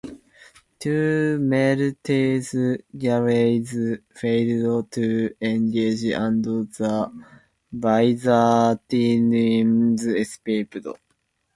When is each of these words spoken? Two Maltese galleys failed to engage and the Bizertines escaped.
Two 0.79 1.37
Maltese 1.39 2.81
galleys 2.97 3.75
failed 4.15 4.89
to 4.93 5.35
engage 5.39 6.05
and 6.05 6.43
the 6.43 7.11
Bizertines 7.71 10.01
escaped. 10.19 10.87